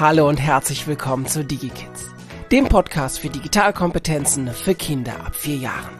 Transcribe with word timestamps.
Hallo 0.00 0.28
und 0.28 0.38
herzlich 0.38 0.88
willkommen 0.88 1.24
zu 1.24 1.44
DigiKids, 1.44 2.06
dem 2.50 2.64
Podcast 2.64 3.20
für 3.20 3.28
Digitalkompetenzen 3.28 4.48
für 4.48 4.74
Kinder 4.74 5.12
ab 5.24 5.36
vier 5.36 5.54
Jahren. 5.54 5.94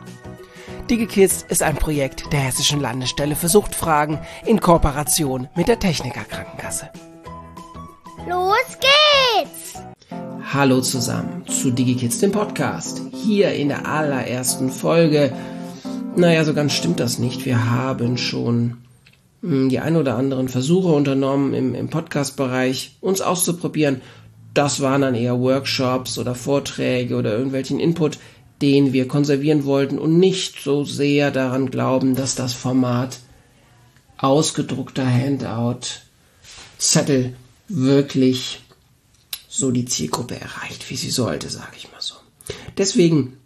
DigiKids 0.90 1.44
ist 1.48 1.62
ein 1.62 1.76
Projekt 1.76 2.32
der 2.32 2.40
Hessischen 2.40 2.80
Landesstelle 2.80 3.36
für 3.36 3.46
Suchtfragen 3.46 4.18
in 4.44 4.58
Kooperation 4.58 5.48
mit 5.54 5.68
der 5.68 5.78
Techniker 5.78 6.24
Krankenkasse. 6.24 6.90
Los 8.28 8.78
geht's! 8.80 9.80
Hallo 10.52 10.80
zusammen 10.80 11.46
zu 11.46 11.70
DigiKids, 11.70 12.18
dem 12.18 12.32
Podcast. 12.32 13.00
Hier 13.12 13.52
in 13.52 13.68
der 13.68 13.86
allerersten 13.86 14.72
Folge. 14.72 15.32
Naja, 16.16 16.44
so 16.44 16.52
ganz 16.52 16.72
stimmt 16.72 16.98
das 16.98 17.20
nicht. 17.20 17.44
Wir 17.44 17.70
haben 17.70 18.18
schon 18.18 18.83
die 19.44 19.78
ein 19.78 19.96
oder 19.96 20.16
anderen 20.16 20.48
Versuche 20.48 20.88
unternommen 20.88 21.52
im, 21.52 21.74
im 21.74 21.88
Podcast-Bereich, 21.88 22.96
uns 23.02 23.20
auszuprobieren. 23.20 24.00
Das 24.54 24.80
waren 24.80 25.02
dann 25.02 25.14
eher 25.14 25.38
Workshops 25.38 26.16
oder 26.16 26.34
Vorträge 26.34 27.16
oder 27.16 27.32
irgendwelchen 27.36 27.78
Input, 27.78 28.18
den 28.62 28.94
wir 28.94 29.06
konservieren 29.06 29.66
wollten 29.66 29.98
und 29.98 30.18
nicht 30.18 30.60
so 30.60 30.84
sehr 30.84 31.30
daran 31.30 31.70
glauben, 31.70 32.14
dass 32.14 32.36
das 32.36 32.54
Format 32.54 33.18
ausgedruckter 34.16 35.06
Handout 35.06 35.80
Zettel 36.78 37.36
wirklich 37.68 38.62
so 39.46 39.70
die 39.70 39.84
Zielgruppe 39.84 40.40
erreicht, 40.40 40.88
wie 40.88 40.96
sie 40.96 41.10
sollte, 41.10 41.50
sage 41.50 41.76
ich 41.76 41.92
mal 41.92 42.00
so. 42.00 42.14
Deswegen, 42.78 43.36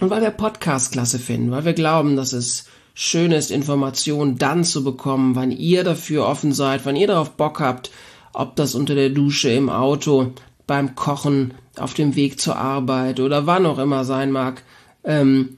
und 0.00 0.10
weil 0.10 0.20
wir 0.20 0.30
Podcast 0.32 0.92
klasse 0.92 1.18
finden, 1.18 1.50
weil 1.50 1.64
wir 1.64 1.72
glauben, 1.72 2.16
dass 2.16 2.34
es 2.34 2.66
schön 3.02 3.32
ist, 3.32 3.50
Informationen 3.50 4.36
dann 4.36 4.62
zu 4.62 4.84
bekommen, 4.84 5.34
wann 5.34 5.52
ihr 5.52 5.84
dafür 5.84 6.26
offen 6.26 6.52
seid, 6.52 6.84
wann 6.84 6.96
ihr 6.96 7.06
darauf 7.06 7.30
Bock 7.30 7.58
habt, 7.58 7.90
ob 8.34 8.56
das 8.56 8.74
unter 8.74 8.94
der 8.94 9.08
Dusche, 9.08 9.50
im 9.50 9.70
Auto, 9.70 10.34
beim 10.66 10.94
Kochen, 10.96 11.54
auf 11.78 11.94
dem 11.94 12.14
Weg 12.14 12.38
zur 12.38 12.56
Arbeit 12.56 13.18
oder 13.18 13.46
wann 13.46 13.64
auch 13.64 13.78
immer 13.78 14.04
sein 14.04 14.30
mag. 14.30 14.62
Ähm, 15.02 15.56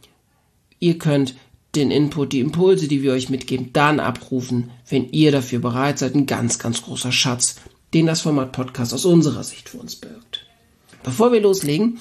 ihr 0.78 0.98
könnt 0.98 1.34
den 1.74 1.90
Input, 1.90 2.32
die 2.32 2.38
Impulse, 2.38 2.86
die 2.86 3.02
wir 3.02 3.12
euch 3.12 3.28
mitgeben, 3.28 3.70
dann 3.72 3.98
abrufen, 3.98 4.70
wenn 4.88 5.10
ihr 5.10 5.32
dafür 5.32 5.58
bereit 5.58 5.98
seid. 5.98 6.14
Ein 6.14 6.26
ganz, 6.26 6.60
ganz 6.60 6.82
großer 6.82 7.10
Schatz, 7.10 7.56
den 7.92 8.06
das 8.06 8.20
Format 8.20 8.52
Podcast 8.52 8.94
aus 8.94 9.04
unserer 9.04 9.42
Sicht 9.42 9.68
für 9.68 9.78
uns 9.78 9.96
birgt. 9.96 10.46
Bevor 11.02 11.32
wir 11.32 11.40
loslegen, 11.40 11.98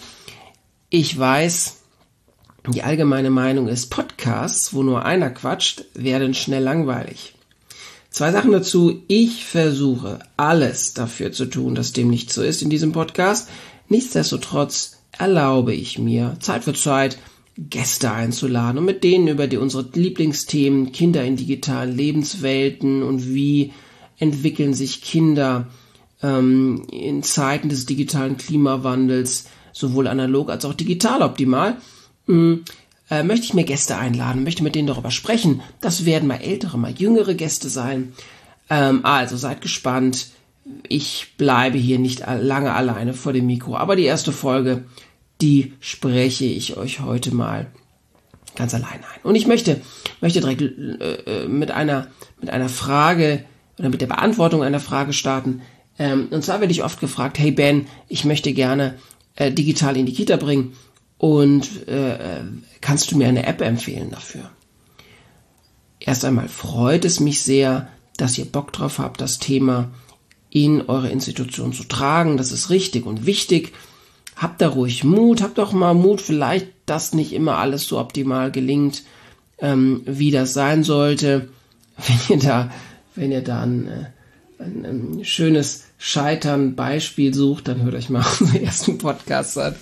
ich 0.92 1.18
weiß, 1.18 1.81
die 2.68 2.84
allgemeine 2.84 3.32
Meinung 3.32 3.68
ist, 3.68 3.90
Podcasts, 3.90 4.74
wo 4.74 4.84
nur 4.84 5.04
einer 5.06 5.32
quatscht, 5.32 5.86
werden 5.96 6.34
schnell 6.34 6.64
langweilig. 6.64 7.34
Zwei 8.12 8.32
Sachen 8.32 8.52
dazu. 8.52 9.02
Ich 9.08 9.46
versuche 9.46 10.20
alles 10.38 10.94
dafür 10.94 11.32
zu 11.32 11.46
tun, 11.46 11.76
dass 11.76 11.94
dem 11.94 12.10
nicht 12.10 12.32
so 12.32 12.44
ist 12.44 12.62
in 12.62 12.70
diesem 12.70 12.92
Podcast. 12.92 13.50
Nichtsdestotrotz 13.88 14.98
erlaube 15.18 15.74
ich 15.74 15.98
mir 15.98 16.36
Zeit 16.40 16.64
für 16.64 16.74
Zeit 16.74 17.18
Gäste 17.58 18.12
einzuladen 18.12 18.78
und 18.78 18.86
mit 18.86 19.04
denen 19.04 19.28
über 19.28 19.48
die 19.48 19.58
unsere 19.58 19.86
Lieblingsthemen 19.94 20.92
Kinder 20.92 21.24
in 21.24 21.36
digitalen 21.36 21.96
Lebenswelten 21.96 23.04
und 23.04 23.34
wie 23.34 23.74
entwickeln 24.18 24.74
sich 24.74 25.02
Kinder 25.02 25.68
ähm, 26.22 26.86
in 26.92 27.24
Zeiten 27.24 27.70
des 27.70 27.86
digitalen 27.86 28.38
Klimawandels 28.38 29.46
sowohl 29.74 30.08
analog 30.08 30.50
als 30.50 30.66
auch 30.66 30.74
digital 30.74 31.22
optimal 31.22 31.78
hm, 32.28 32.64
äh, 33.10 33.24
möchte 33.24 33.46
ich 33.46 33.54
mir 33.54 33.66
Gäste 33.66 33.98
einladen, 33.98 34.44
möchte 34.44 34.64
mit 34.64 34.74
denen 34.74 34.88
darüber 34.88 35.12
sprechen. 35.12 35.62
Das 35.82 36.06
werden 36.06 36.28
mal 36.28 36.42
ältere, 36.42 36.78
mal 36.78 36.92
jüngere 36.92 37.34
Gäste 37.34 37.70
sein. 37.70 38.14
Ähm, 38.70 39.02
also 39.04 39.36
seid 39.38 39.62
gespannt. 39.62 40.28
Ich 40.88 41.34
bleibe 41.38 41.78
hier 41.78 42.00
nicht 42.00 42.24
lange 42.26 42.74
alleine 42.74 43.14
vor 43.14 43.34
dem 43.34 43.48
Mikro, 43.48 43.76
aber 43.76 43.96
die 43.96 44.04
erste 44.04 44.32
Folge, 44.32 44.86
die 45.42 45.74
spreche 45.80 46.46
ich 46.46 46.78
euch 46.78 47.02
heute 47.02 47.36
mal 47.36 47.68
ganz 48.56 48.74
allein 48.74 48.86
ein. 48.94 49.22
Und 49.24 49.36
ich 49.36 49.48
möchte, 49.48 49.82
möchte 50.22 50.40
direkt 50.40 50.62
äh, 50.62 51.44
äh, 51.44 51.48
mit 51.48 51.72
einer, 51.72 52.08
mit 52.40 52.50
einer 52.50 52.70
Frage 52.70 53.44
oder 53.78 53.90
mit 53.90 54.02
der 54.02 54.08
Beantwortung 54.08 54.64
einer 54.64 54.80
Frage 54.80 55.14
starten. 55.14 55.62
Ähm, 55.98 56.28
und 56.32 56.44
zwar 56.44 56.62
werde 56.62 56.72
ich 56.72 56.84
oft 56.84 57.00
gefragt, 57.00 57.40
hey 57.40 57.52
Ben, 57.52 57.88
ich 58.08 58.24
möchte 58.24 58.54
gerne 58.54 59.00
äh, 59.36 59.52
digital 59.52 59.98
in 59.98 60.06
die 60.06 60.14
Kita 60.14 60.38
bringen 60.38 60.74
und 61.22 61.88
äh, 61.88 62.40
kannst 62.82 63.12
du 63.12 63.16
mir 63.16 63.28
eine 63.28 63.46
App 63.46 63.62
empfehlen 63.62 64.10
dafür? 64.10 64.50
Erst 66.00 66.26
einmal 66.26 66.48
freut 66.48 67.06
es 67.06 67.20
mich 67.20 67.44
sehr, 67.44 67.90
dass 68.18 68.40
ihr 68.40 68.46
Bock 68.46 68.74
drauf 68.74 68.98
habt, 68.98 69.22
das 69.22 69.38
Thema 69.38 69.92
in 70.50 70.82
eure 70.90 71.10
Institution 71.10 71.74
zu 71.74 71.84
tragen. 71.84 72.38
Das 72.38 72.52
ist 72.52 72.72
richtig 72.72 73.06
und 73.06 73.28
wichtig. 73.28 73.72
Habt 74.36 74.62
da 74.64 74.70
ruhig 74.70 75.04
Mut, 75.04 75.44
habt 75.44 75.60
doch 75.60 75.74
mal 75.74 75.94
Mut, 75.94 76.22
vielleicht, 76.22 76.70
dass 76.88 77.14
nicht 77.14 77.34
immer 77.34 77.58
alles 77.58 77.86
so 77.86 78.00
optimal 78.00 78.50
gelingt, 78.50 79.04
ähm, 79.60 80.02
wie 80.08 80.32
das 80.32 80.56
sein 80.56 80.84
sollte. 80.84 81.50
Wenn 81.98 82.40
ihr 82.40 82.44
da, 82.44 82.72
wenn 83.14 83.32
ihr 83.32 83.44
da 83.44 83.62
ein, 83.62 83.88
äh, 83.88 84.06
ein, 84.58 84.86
ein 85.20 85.24
schönes 85.26 85.84
Scheitern-Beispiel 86.00 87.32
sucht, 87.32 87.68
dann 87.68 87.84
hört 87.84 87.94
euch 87.94 88.10
mal 88.10 88.26
unseren 88.40 88.64
ersten 88.64 88.98
Podcast 88.98 89.60
an 89.60 89.76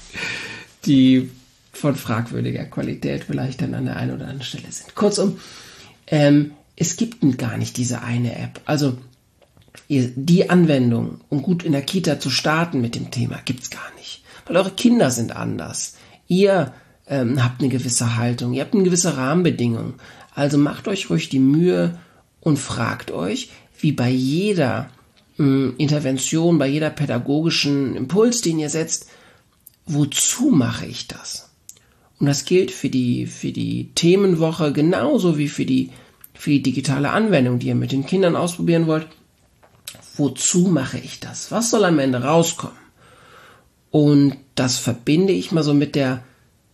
die 0.85 1.29
von 1.71 1.95
fragwürdiger 1.95 2.65
Qualität 2.65 3.25
vielleicht 3.25 3.61
dann 3.61 3.73
an 3.73 3.85
der 3.85 3.97
einen 3.97 4.11
oder 4.11 4.25
anderen 4.25 4.43
Stelle 4.43 4.71
sind. 4.71 4.95
Kurzum, 4.95 5.39
ähm, 6.07 6.51
es 6.75 6.95
gibt 6.95 7.19
gar 7.37 7.57
nicht 7.57 7.77
diese 7.77 8.01
eine 8.01 8.35
App. 8.35 8.61
Also 8.65 8.97
die 9.87 10.49
Anwendung, 10.49 11.21
um 11.29 11.41
gut 11.41 11.63
in 11.63 11.71
der 11.71 11.81
Kita 11.81 12.19
zu 12.19 12.29
starten 12.29 12.81
mit 12.81 12.95
dem 12.95 13.11
Thema, 13.11 13.39
gibt's 13.45 13.69
gar 13.69 13.91
nicht. 13.97 14.23
Weil 14.45 14.57
eure 14.57 14.71
Kinder 14.71 15.11
sind 15.11 15.35
anders. 15.35 15.95
Ihr 16.27 16.73
ähm, 17.07 17.43
habt 17.43 17.61
eine 17.61 17.69
gewisse 17.69 18.15
Haltung, 18.15 18.53
ihr 18.53 18.61
habt 18.61 18.73
eine 18.73 18.83
gewisse 18.83 19.17
Rahmenbedingung. 19.17 19.95
Also 20.33 20.57
macht 20.57 20.87
euch 20.87 21.09
ruhig 21.09 21.29
die 21.29 21.39
Mühe 21.39 21.97
und 22.39 22.57
fragt 22.57 23.11
euch, 23.11 23.49
wie 23.79 23.91
bei 23.91 24.09
jeder 24.09 24.89
äh, 25.37 25.69
Intervention, 25.77 26.57
bei 26.57 26.67
jeder 26.67 26.89
pädagogischen 26.89 27.95
Impuls, 27.95 28.41
den 28.41 28.59
ihr 28.59 28.69
setzt, 28.69 29.07
wozu 29.89 30.51
mache 30.51 30.85
ich 30.85 31.07
das? 31.07 31.49
Und 32.19 32.27
das 32.27 32.45
gilt 32.45 32.71
für 32.71 32.89
die, 32.89 33.25
für 33.25 33.51
die 33.51 33.91
Themenwoche 33.95 34.71
genauso 34.71 35.37
wie 35.37 35.47
für 35.47 35.65
die, 35.65 35.89
für 36.33 36.51
die 36.51 36.61
digitale 36.61 37.09
Anwendung, 37.09 37.59
die 37.59 37.67
ihr 37.67 37.75
mit 37.75 37.91
den 37.91 38.05
Kindern 38.05 38.35
ausprobieren 38.35 38.87
wollt. 38.87 39.07
Wozu 40.15 40.67
mache 40.67 40.99
ich 40.99 41.19
das? 41.19 41.51
Was 41.51 41.71
soll 41.71 41.85
am 41.85 41.99
Ende 41.99 42.23
rauskommen? 42.23 42.77
Und 43.89 44.35
das 44.55 44.77
verbinde 44.77 45.33
ich 45.33 45.51
mal 45.51 45.63
so 45.63 45.73
mit 45.73 45.95
der, 45.95 46.23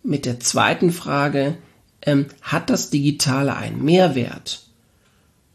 mit 0.03 0.25
der 0.25 0.39
zweiten 0.39 0.91
Frage, 0.91 1.57
ähm, 2.01 2.25
hat 2.41 2.69
das 2.69 2.89
Digitale 2.89 3.55
einen 3.55 3.83
Mehrwert? 3.83 4.65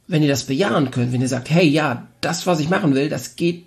Wenn 0.07 0.23
ihr 0.23 0.29
das 0.29 0.45
bejahen 0.45 0.91
könnt, 0.91 1.13
wenn 1.13 1.21
ihr 1.21 1.29
sagt, 1.29 1.51
hey, 1.51 1.67
ja, 1.67 2.07
das, 2.21 2.47
was 2.47 2.61
ich 2.61 2.71
machen 2.71 2.95
will, 2.95 3.09
das 3.09 3.37
geht 3.37 3.67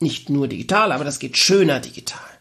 nicht 0.00 0.30
nur 0.30 0.48
digital, 0.48 0.90
aber 0.90 1.04
das 1.04 1.20
geht 1.20 1.36
schöner 1.36 1.78
digital 1.78 2.31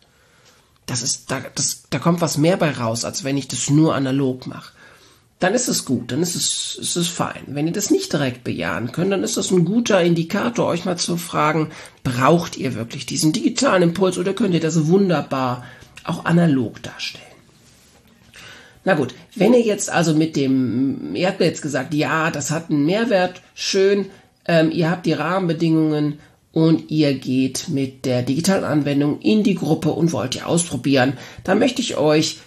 das 0.91 1.03
ist, 1.03 1.31
da, 1.31 1.41
das, 1.56 1.84
da 1.90 2.00
kommt 2.00 2.22
was 2.22 2.38
mehr 2.38 2.57
bei 2.57 2.72
raus, 2.72 3.06
als 3.06 3.24
wenn 3.24 3.38
ich 3.38 3.47
das 3.47 3.69
nur 3.69 3.96
analog 3.96 4.46
mache. 4.46 4.74
Dann 5.40 5.53
ist 5.56 5.69
es 5.69 5.85
gut, 5.85 6.12
dann 6.12 6.22
ist 6.22 6.35
es, 6.35 6.78
ist 6.79 6.96
es 6.97 7.07
fein. 7.07 7.44
Wenn 7.47 7.66
ihr 7.66 7.74
das 7.74 7.90
nicht 7.90 8.13
direkt 8.13 8.44
bejahen 8.44 8.91
könnt, 8.91 9.12
dann 9.12 9.24
ist 9.24 9.38
das 9.38 9.50
ein 9.50 9.66
guter 9.66 10.02
Indikator, 10.03 10.68
euch 10.68 10.85
mal 10.85 10.97
zu 10.97 11.18
fragen, 11.18 11.72
braucht 12.03 12.57
ihr 12.57 12.75
wirklich 12.75 13.06
diesen 13.06 13.31
digitalen 13.31 13.84
Impuls 13.84 14.18
oder 14.18 14.34
könnt 14.34 14.53
ihr 14.53 14.59
das 14.59 14.88
wunderbar 14.88 15.63
auch 16.03 16.25
analog 16.25 16.84
darstellen? 16.84 17.25
Na 18.84 18.94
gut, 18.94 19.16
wenn 19.35 19.53
ihr 19.53 19.62
jetzt 19.62 19.90
also 19.90 20.13
mit 20.13 20.35
dem, 20.35 21.16
ihr 21.16 21.28
habt 21.28 21.40
mir 21.40 21.46
jetzt 21.46 21.62
gesagt, 21.62 21.94
ja, 21.94 22.31
das 22.31 22.52
hat 22.52 22.69
einen 22.69 22.85
Mehrwert, 22.85 23.41
schön, 23.56 24.08
ähm, 24.46 24.72
ihr 24.72 24.91
habt 24.91 25.06
die 25.06 25.13
Rahmenbedingungen, 25.13 26.19
und 26.52 26.92
ihr 26.92 27.14
geht 27.14 27.70
mit 27.70 28.06
der 28.06 28.24
digitalen 28.24 28.64
Anwendung 28.64 29.22
in 29.22 29.44
die 29.44 29.56
Gruppe 29.56 29.92
und 29.92 30.12
wollt 30.12 30.36
ihr 30.36 30.48
ausprobieren, 30.48 31.18
dann 31.44 31.59
möchte 31.59 31.82
ich 31.82 31.98
euch 31.98 32.40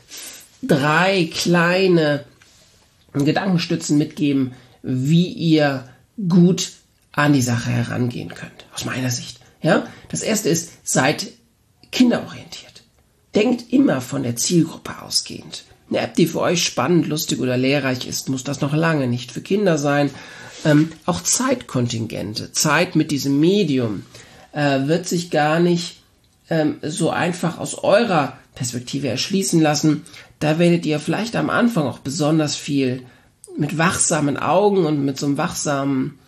drei 0.63 1.29
kleine 1.33 2.25
Gedankenstützen 3.13 3.97
mitgeben, 3.97 4.53
wie 4.83 5.29
ihr 5.29 5.89
gut 6.29 6.73
an 7.13 7.33
die 7.33 7.43
Sache 7.43 7.71
herangehen 7.71 8.29
könnt, 8.29 8.67
aus 8.75 8.85
meiner 8.85 9.11
Sicht. 9.11 9.41
Ja, 9.63 9.87
das 10.11 10.23
erste 10.23 10.49
ist, 10.49 10.71
seid 10.83 11.29
kinderorientiert. 11.91 12.83
Denkt 13.35 13.73
immer 13.73 14.01
von 14.01 14.23
der 14.23 14.37
Zielgruppe 14.37 15.01
ausgehend. 15.01 15.65
Eine 15.89 16.01
App, 16.01 16.15
die 16.15 16.27
für 16.27 16.41
euch 16.41 16.65
spannend, 16.65 17.07
lustig 17.07 17.41
oder 17.41 17.57
lehrreich 17.57 18.07
ist, 18.07 18.29
muss 18.29 18.45
das 18.45 18.61
noch 18.61 18.75
lange 18.75 19.07
nicht 19.07 19.33
für 19.33 19.41
Kinder 19.41 19.79
sein, 19.79 20.11
ähm, 20.65 20.91
auch 21.07 21.23
Zeitkontingente, 21.23 22.53
Zeit 22.53 22.97
mit 22.97 23.11
diesem 23.11 23.39
Medium 23.39 24.05
äh, 24.53 24.87
wird 24.87 25.07
sich 25.07 25.31
gar 25.31 25.61
nicht 25.61 26.01
ähm, 26.51 26.77
so 26.83 27.11
einfach 27.11 27.59
aus 27.59 27.75
eurer 27.75 28.39
Perspektive 28.55 29.09
erschließen 29.09 29.61
lassen. 29.61 30.05
Da 30.39 30.59
werdet 30.59 30.87
ihr 30.87 31.01
vielleicht 31.01 31.37
am 31.37 31.51
Anfang 31.51 31.85
auch 31.87 31.99
besonders 31.99 32.57
viel 32.57 33.05
mit 33.57 33.79
wachsamen 33.79 34.37
Augen 34.37 34.85
und 34.87 35.05
mit 35.05 35.19
so 35.19 35.27
einem 35.27 35.39
wachsamen 35.39 36.19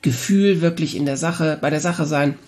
Gefühl 0.00 0.60
wirklich 0.60 0.96
in 0.96 1.06
der 1.06 1.16
Sache, 1.16 1.58
bei 1.60 1.70
der 1.70 1.80
Sache 1.80 2.06
sein. 2.06 2.38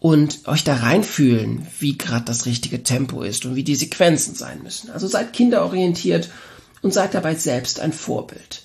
und 0.00 0.46
euch 0.46 0.62
da 0.62 0.76
reinfühlen, 0.76 1.66
wie 1.80 1.98
gerade 1.98 2.24
das 2.24 2.46
richtige 2.46 2.84
Tempo 2.84 3.22
ist 3.22 3.44
und 3.44 3.56
wie 3.56 3.64
die 3.64 3.74
Sequenzen 3.74 4.34
sein 4.36 4.62
müssen. 4.62 4.90
Also 4.90 5.08
seid 5.08 5.32
kinderorientiert 5.32 6.30
und 6.82 6.94
seid 6.94 7.14
dabei 7.14 7.34
selbst 7.34 7.80
ein 7.80 7.92
Vorbild. 7.92 8.62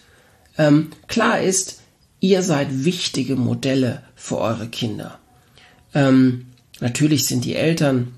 Ähm, 0.58 0.90
klar 1.08 1.42
ist, 1.42 1.82
ihr 2.20 2.42
seid 2.42 2.86
wichtige 2.86 3.36
Modelle 3.36 4.04
für 4.16 4.38
eure 4.38 4.68
Kinder. 4.68 5.20
Ähm, 5.94 6.48
natürlich 6.80 7.26
sind 7.26 7.46
die 7.46 7.56
Eltern 7.56 8.14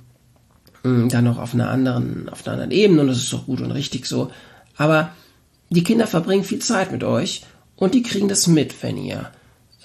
mh, 0.84 1.10
dann 1.10 1.24
noch 1.24 1.38
auf 1.38 1.54
einer 1.54 1.70
anderen, 1.70 2.30
auf 2.30 2.46
einer 2.46 2.54
anderen 2.54 2.72
Ebene 2.72 3.02
und 3.02 3.08
das 3.08 3.18
ist 3.18 3.34
doch 3.34 3.46
gut 3.46 3.62
und 3.62 3.72
richtig 3.72 4.06
so. 4.06 4.32
Aber 4.78 5.12
die 5.70 5.84
Kinder 5.84 6.08
verbringen 6.08 6.44
viel 6.44 6.60
Zeit 6.60 6.92
mit 6.92 7.04
euch 7.04 7.44
und 7.76 7.94
die 7.94 8.04
kriegen 8.04 8.28
das 8.28 8.48
mit, 8.48 8.84
wenn 8.84 8.98
ihr 8.98 9.32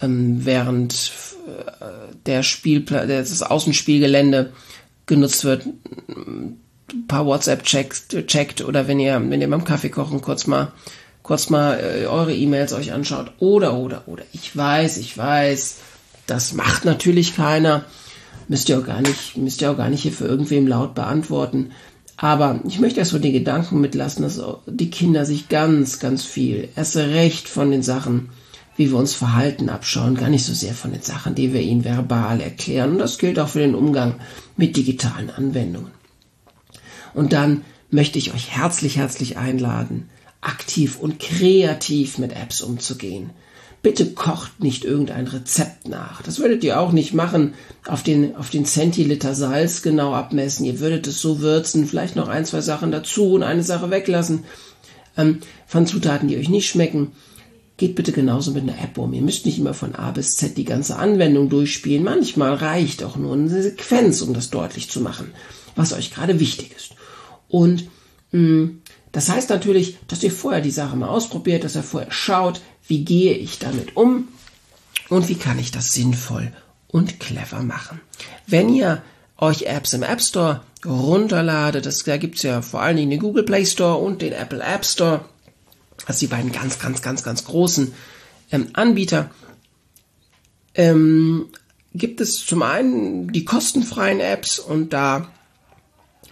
ähm, 0.02 0.44
während 0.44 1.12
äh, 1.46 2.14
der 2.26 2.42
Spielplatz, 2.42 3.08
das 3.08 3.42
Außenspielgelände 3.42 4.52
genutzt 5.06 5.44
wird, 5.44 5.66
ein 5.66 6.60
paar 7.08 7.26
WhatsApp 7.26 7.64
checkt, 7.64 8.26
checkt 8.26 8.62
oder 8.62 8.86
wenn 8.88 9.00
ihr, 9.00 9.20
wenn 9.30 9.40
ihr 9.40 9.50
beim 9.50 9.64
Kaffee 9.64 9.88
kochen 9.88 10.20
kurz 10.20 10.46
mal, 10.46 10.72
kurz 11.22 11.50
mal 11.50 11.78
äh, 11.78 12.06
eure 12.06 12.34
E-Mails 12.34 12.72
euch 12.72 12.92
anschaut 12.92 13.32
oder, 13.38 13.74
oder, 13.74 14.02
oder. 14.06 14.24
Ich 14.32 14.56
weiß, 14.56 14.96
ich 14.98 15.16
weiß, 15.16 15.76
das 16.26 16.52
macht 16.52 16.84
natürlich 16.84 17.36
keiner. 17.36 17.84
Müsst 18.48 18.68
ihr 18.68 18.78
auch 18.78 18.86
gar 18.86 19.00
nicht, 19.00 19.36
müsst 19.36 19.60
ihr 19.60 19.70
auch 19.70 19.76
gar 19.76 19.90
nicht 19.90 20.02
hier 20.02 20.12
für 20.12 20.26
irgendwem 20.26 20.66
laut 20.66 20.94
beantworten. 20.94 21.70
Aber 22.16 22.60
ich 22.66 22.80
möchte 22.80 22.98
erst 22.98 23.12
so 23.12 23.18
den 23.18 23.32
Gedanken 23.32 23.80
mitlassen, 23.80 24.22
dass 24.22 24.40
die 24.66 24.90
Kinder 24.90 25.24
sich 25.24 25.48
ganz, 25.48 26.00
ganz 26.00 26.22
viel, 26.24 26.68
erst 26.76 26.96
recht 26.96 27.48
von 27.48 27.70
den 27.70 27.82
Sachen, 27.82 28.28
wie 28.76 28.90
wir 28.90 28.98
uns 28.98 29.14
verhalten, 29.14 29.70
abschauen, 29.70 30.16
gar 30.16 30.28
nicht 30.28 30.44
so 30.44 30.52
sehr 30.52 30.74
von 30.74 30.92
den 30.92 31.02
Sachen, 31.02 31.34
die 31.34 31.52
wir 31.52 31.62
ihnen 31.62 31.84
verbal 31.84 32.40
erklären. 32.40 32.92
Und 32.92 32.98
das 32.98 33.18
gilt 33.18 33.38
auch 33.38 33.48
für 33.48 33.60
den 33.60 33.74
Umgang 33.74 34.16
mit 34.56 34.76
digitalen 34.76 35.30
Anwendungen. 35.30 35.90
Und 37.14 37.32
dann 37.32 37.62
möchte 37.90 38.18
ich 38.18 38.34
euch 38.34 38.50
herzlich, 38.50 38.96
herzlich 38.96 39.38
einladen, 39.38 40.08
aktiv 40.40 40.98
und 40.98 41.18
kreativ 41.18 42.18
mit 42.18 42.32
Apps 42.32 42.62
umzugehen. 42.62 43.30
Bitte 43.82 44.12
kocht 44.12 44.62
nicht 44.62 44.84
irgendein 44.84 45.26
Rezept 45.26 45.88
nach. 45.88 46.20
Das 46.22 46.38
würdet 46.38 46.62
ihr 46.64 46.78
auch 46.78 46.92
nicht 46.92 47.14
machen, 47.14 47.54
auf 47.86 48.02
den, 48.02 48.36
auf 48.36 48.50
den 48.50 48.66
Zentiliter 48.66 49.34
Salz 49.34 49.80
genau 49.80 50.12
abmessen. 50.12 50.66
Ihr 50.66 50.80
würdet 50.80 51.06
es 51.06 51.20
so 51.20 51.40
würzen, 51.40 51.86
vielleicht 51.86 52.14
noch 52.14 52.28
ein, 52.28 52.44
zwei 52.44 52.60
Sachen 52.60 52.92
dazu 52.92 53.32
und 53.32 53.42
eine 53.42 53.62
Sache 53.62 53.90
weglassen. 53.90 54.44
Ähm, 55.16 55.38
von 55.66 55.86
Zutaten, 55.86 56.28
die 56.28 56.36
euch 56.36 56.50
nicht 56.50 56.68
schmecken. 56.68 57.12
Geht 57.78 57.94
bitte 57.94 58.12
genauso 58.12 58.50
mit 58.50 58.64
einer 58.64 58.78
App 58.82 58.98
um. 58.98 59.14
Ihr 59.14 59.22
müsst 59.22 59.46
nicht 59.46 59.58
immer 59.58 59.72
von 59.72 59.94
A 59.94 60.10
bis 60.10 60.36
Z 60.36 60.58
die 60.58 60.66
ganze 60.66 60.96
Anwendung 60.96 61.48
durchspielen. 61.48 62.04
Manchmal 62.04 62.52
reicht 62.52 63.02
auch 63.02 63.16
nur 63.16 63.32
eine 63.32 63.62
Sequenz, 63.62 64.20
um 64.20 64.34
das 64.34 64.50
deutlich 64.50 64.90
zu 64.90 65.00
machen, 65.00 65.32
was 65.74 65.94
euch 65.94 66.12
gerade 66.12 66.38
wichtig 66.38 66.72
ist. 66.76 66.92
Und 67.48 67.88
mh, 68.32 68.40
mm, 68.40 68.79
das 69.12 69.28
heißt 69.28 69.50
natürlich, 69.50 69.98
dass 70.06 70.22
ihr 70.22 70.30
vorher 70.30 70.60
die 70.60 70.70
Sache 70.70 70.96
mal 70.96 71.08
ausprobiert, 71.08 71.64
dass 71.64 71.76
ihr 71.76 71.82
vorher 71.82 72.12
schaut, 72.12 72.60
wie 72.86 73.04
gehe 73.04 73.34
ich 73.34 73.58
damit 73.58 73.96
um 73.96 74.28
und 75.08 75.28
wie 75.28 75.34
kann 75.34 75.58
ich 75.58 75.70
das 75.70 75.92
sinnvoll 75.92 76.52
und 76.88 77.20
clever 77.20 77.62
machen. 77.62 78.00
Wenn 78.46 78.68
ihr 78.68 79.02
euch 79.36 79.62
Apps 79.62 79.92
im 79.92 80.02
App 80.02 80.20
Store 80.20 80.62
runterladet, 80.84 81.86
das, 81.86 82.04
da 82.04 82.16
gibt's 82.16 82.42
ja 82.42 82.62
vor 82.62 82.82
allen 82.82 82.96
Dingen 82.96 83.10
den 83.10 83.20
Google 83.20 83.44
Play 83.44 83.66
Store 83.66 83.96
und 83.96 84.22
den 84.22 84.32
Apple 84.32 84.62
App 84.62 84.84
Store, 84.84 85.24
also 86.06 86.20
die 86.20 86.26
beiden 86.26 86.52
ganz, 86.52 86.78
ganz, 86.78 87.02
ganz, 87.02 87.22
ganz 87.22 87.44
großen 87.44 87.92
ähm, 88.52 88.68
Anbieter, 88.74 89.30
ähm, 90.74 91.48
gibt 91.92 92.20
es 92.20 92.46
zum 92.46 92.62
einen 92.62 93.32
die 93.32 93.44
kostenfreien 93.44 94.20
Apps 94.20 94.58
und 94.58 94.92
da 94.92 95.28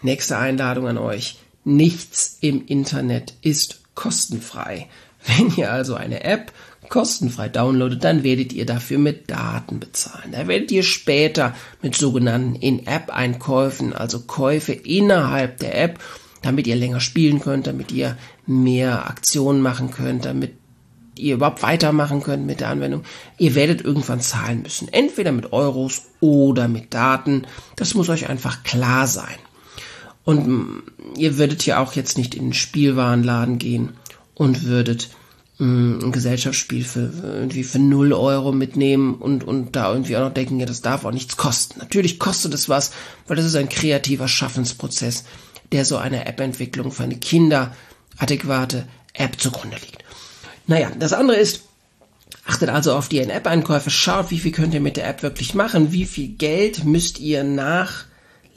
nächste 0.02 0.38
Einladung 0.38 0.86
an 0.86 0.98
euch 0.98 1.38
Nichts 1.68 2.38
im 2.40 2.64
Internet 2.64 3.34
ist 3.42 3.80
kostenfrei. 3.94 4.88
Wenn 5.26 5.54
ihr 5.54 5.70
also 5.70 5.96
eine 5.96 6.24
App 6.24 6.50
kostenfrei 6.88 7.50
downloadet, 7.50 8.02
dann 8.02 8.22
werdet 8.22 8.54
ihr 8.54 8.64
dafür 8.64 8.96
mit 8.96 9.30
Daten 9.30 9.78
bezahlen. 9.78 10.32
Da 10.32 10.48
werdet 10.48 10.70
ihr 10.70 10.82
später 10.82 11.54
mit 11.82 11.94
sogenannten 11.94 12.54
In-App-Einkäufen, 12.54 13.92
also 13.92 14.20
Käufe 14.20 14.72
innerhalb 14.72 15.58
der 15.58 15.78
App, 15.78 15.98
damit 16.40 16.66
ihr 16.66 16.76
länger 16.76 17.00
spielen 17.00 17.38
könnt, 17.38 17.66
damit 17.66 17.92
ihr 17.92 18.16
mehr 18.46 19.06
Aktionen 19.06 19.60
machen 19.60 19.90
könnt, 19.90 20.24
damit 20.24 20.54
ihr 21.16 21.34
überhaupt 21.34 21.62
weitermachen 21.62 22.22
könnt 22.22 22.46
mit 22.46 22.60
der 22.60 22.68
Anwendung. 22.68 23.04
Ihr 23.36 23.54
werdet 23.54 23.82
irgendwann 23.82 24.22
zahlen 24.22 24.62
müssen. 24.62 24.88
Entweder 24.90 25.32
mit 25.32 25.52
Euros 25.52 26.04
oder 26.20 26.66
mit 26.66 26.94
Daten. 26.94 27.46
Das 27.76 27.92
muss 27.92 28.08
euch 28.08 28.30
einfach 28.30 28.62
klar 28.62 29.06
sein. 29.06 29.36
Und 30.28 30.82
ihr 31.16 31.38
würdet 31.38 31.64
ja 31.64 31.82
auch 31.82 31.94
jetzt 31.94 32.18
nicht 32.18 32.34
in 32.34 32.48
den 32.48 32.52
Spielwarenladen 32.52 33.58
gehen 33.58 33.94
und 34.34 34.64
würdet 34.64 35.08
mh, 35.56 36.04
ein 36.04 36.12
Gesellschaftsspiel 36.12 36.84
für 36.84 37.10
irgendwie 37.24 37.64
für 37.64 37.78
0 37.78 38.12
Euro 38.12 38.52
mitnehmen 38.52 39.14
und, 39.14 39.42
und 39.42 39.74
da 39.74 39.90
irgendwie 39.90 40.18
auch 40.18 40.20
noch 40.20 40.34
denken, 40.34 40.60
ja, 40.60 40.66
das 40.66 40.82
darf 40.82 41.06
auch 41.06 41.12
nichts 41.12 41.38
kosten. 41.38 41.78
Natürlich 41.78 42.18
kostet 42.18 42.52
es 42.52 42.68
was, 42.68 42.92
weil 43.26 43.38
das 43.38 43.46
ist 43.46 43.56
ein 43.56 43.70
kreativer 43.70 44.28
Schaffensprozess, 44.28 45.24
der 45.72 45.86
so 45.86 45.96
einer 45.96 46.26
App-Entwicklung 46.26 46.92
für 46.92 47.04
eine 47.04 47.16
kinderadäquate 47.16 48.86
App 49.14 49.40
zugrunde 49.40 49.78
liegt. 49.78 50.04
Naja, 50.66 50.90
das 50.98 51.14
andere 51.14 51.38
ist, 51.38 51.62
Achtet 52.44 52.68
also 52.68 52.92
auf 52.94 53.08
die 53.08 53.18
In-App-Einkäufe, 53.20 53.88
schaut, 53.88 54.30
wie 54.30 54.40
viel 54.40 54.52
könnt 54.52 54.74
ihr 54.74 54.82
mit 54.82 54.98
der 54.98 55.08
App 55.08 55.22
wirklich 55.22 55.54
machen, 55.54 55.90
wie 55.92 56.04
viel 56.04 56.28
Geld 56.28 56.84
müsst 56.84 57.18
ihr 57.18 57.44
nach 57.44 58.07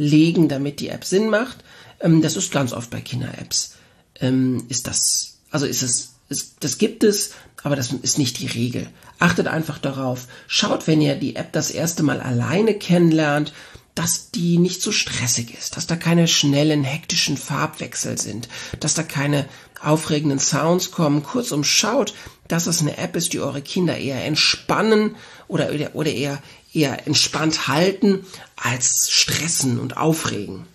legen, 0.01 0.49
damit 0.49 0.79
die 0.79 0.89
App 0.89 1.05
Sinn 1.05 1.29
macht. 1.29 1.57
Ähm, 1.99 2.21
das 2.21 2.35
ist 2.35 2.51
ganz 2.51 2.73
oft 2.73 2.89
bei 2.89 3.01
Kinder-Apps. 3.01 3.75
Ähm, 4.19 4.65
ist 4.67 4.87
das, 4.87 5.37
also 5.51 5.65
ist 5.65 5.83
es, 5.83 6.13
ist, 6.29 6.55
das 6.61 6.77
gibt 6.77 7.03
es, 7.03 7.31
aber 7.63 7.75
das 7.75 7.91
ist 7.91 8.17
nicht 8.17 8.39
die 8.39 8.47
Regel. 8.47 8.87
Achtet 9.19 9.47
einfach 9.47 9.77
darauf. 9.77 10.27
Schaut, 10.47 10.87
wenn 10.87 11.01
ihr 11.01 11.15
die 11.15 11.35
App 11.35 11.51
das 11.53 11.69
erste 11.69 12.01
Mal 12.01 12.19
alleine 12.19 12.73
kennenlernt, 12.73 13.53
dass 13.93 14.31
die 14.31 14.57
nicht 14.57 14.81
so 14.81 14.91
stressig 14.91 15.53
ist, 15.55 15.75
dass 15.77 15.85
da 15.85 15.95
keine 15.95 16.27
schnellen, 16.27 16.83
hektischen 16.83 17.37
Farbwechsel 17.37 18.17
sind, 18.17 18.47
dass 18.79 18.93
da 18.93 19.03
keine 19.03 19.45
aufregenden 19.83 20.39
Sounds 20.39 20.91
kommen. 20.91 21.23
Kurzum, 21.23 21.63
schaut, 21.63 22.13
dass 22.47 22.67
es 22.67 22.81
eine 22.81 22.97
App 22.97 23.15
ist, 23.15 23.33
die 23.33 23.39
eure 23.39 23.61
Kinder 23.61 23.97
eher 23.97 24.23
entspannen 24.23 25.15
oder, 25.47 25.69
oder 25.93 26.11
eher, 26.11 26.41
eher 26.73 27.05
entspannt 27.07 27.67
halten 27.67 28.25
als 28.55 29.09
stressen 29.09 29.79
und 29.79 29.97
aufregen. 29.97 30.65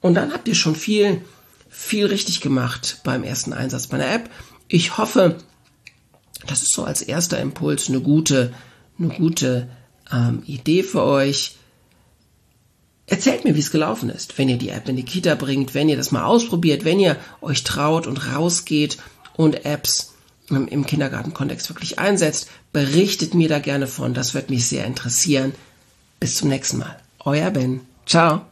Und 0.00 0.14
dann 0.14 0.32
habt 0.32 0.48
ihr 0.48 0.54
schon 0.54 0.76
viel, 0.76 1.22
viel 1.68 2.06
richtig 2.06 2.40
gemacht 2.40 3.00
beim 3.04 3.22
ersten 3.22 3.52
Einsatz 3.52 3.86
bei 3.86 3.96
einer 3.96 4.12
App. 4.12 4.30
Ich 4.68 4.98
hoffe, 4.98 5.36
das 6.46 6.62
ist 6.62 6.72
so 6.72 6.84
als 6.84 7.02
erster 7.02 7.38
Impuls 7.40 7.88
eine 7.88 8.00
gute, 8.00 8.52
eine 8.98 9.08
gute 9.08 9.68
ähm, 10.12 10.42
Idee 10.46 10.82
für 10.82 11.02
euch. 11.02 11.56
Erzählt 13.06 13.44
mir, 13.44 13.56
wie 13.56 13.60
es 13.60 13.72
gelaufen 13.72 14.08
ist, 14.08 14.38
wenn 14.38 14.48
ihr 14.48 14.56
die 14.56 14.68
App 14.68 14.88
in 14.88 14.96
die 14.96 15.04
Kita 15.04 15.34
bringt, 15.34 15.74
wenn 15.74 15.88
ihr 15.88 15.96
das 15.96 16.12
mal 16.12 16.24
ausprobiert, 16.24 16.84
wenn 16.84 17.00
ihr 17.00 17.16
euch 17.40 17.64
traut 17.64 18.06
und 18.06 18.32
rausgeht 18.34 18.98
und 19.36 19.64
Apps 19.64 20.14
im 20.56 20.86
Kindergartenkontext 20.86 21.68
wirklich 21.68 21.98
einsetzt. 21.98 22.48
Berichtet 22.72 23.34
mir 23.34 23.48
da 23.48 23.58
gerne 23.58 23.86
von, 23.86 24.14
das 24.14 24.34
wird 24.34 24.50
mich 24.50 24.66
sehr 24.66 24.84
interessieren. 24.84 25.52
Bis 26.18 26.36
zum 26.36 26.48
nächsten 26.48 26.78
Mal. 26.78 26.96
Euer 27.24 27.50
Ben. 27.50 27.80
Ciao. 28.06 28.42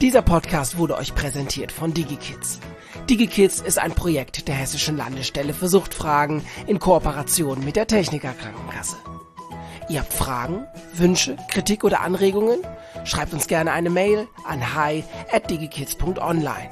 Dieser 0.00 0.22
Podcast 0.22 0.78
wurde 0.78 0.96
euch 0.96 1.14
präsentiert 1.14 1.72
von 1.72 1.92
DigiKids. 1.92 2.60
DigiKids 3.10 3.60
ist 3.60 3.78
ein 3.78 3.92
Projekt 3.92 4.46
der 4.46 4.54
Hessischen 4.54 4.96
Landesstelle 4.96 5.54
für 5.54 5.68
Suchtfragen 5.68 6.42
in 6.66 6.78
Kooperation 6.78 7.64
mit 7.64 7.74
der 7.76 7.86
Techniker 7.86 8.32
Krankenkasse. 8.32 8.96
Ihr 9.88 10.00
habt 10.00 10.12
Fragen, 10.12 10.66
Wünsche, 10.94 11.36
Kritik 11.48 11.82
oder 11.82 12.02
Anregungen? 12.02 12.60
Schreibt 13.04 13.32
uns 13.32 13.46
gerne 13.46 13.72
eine 13.72 13.90
Mail 13.90 14.28
an 14.46 14.74
hi 14.74 15.02
at 15.32 15.50
digikids.online. 15.50 16.70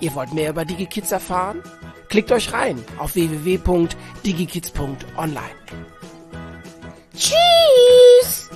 Ihr 0.00 0.14
wollt 0.14 0.32
mehr 0.32 0.50
über 0.50 0.64
DigiKids 0.64 1.12
erfahren? 1.12 1.62
Klickt 2.14 2.30
euch 2.30 2.52
rein 2.52 2.78
auf 2.98 3.16
www.digikids.online. 3.16 5.40
Tschüss! 7.12 8.50